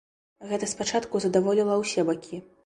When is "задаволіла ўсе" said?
1.27-2.07